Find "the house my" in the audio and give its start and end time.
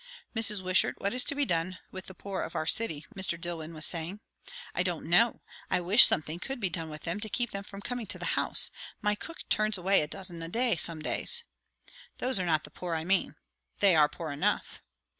8.17-9.13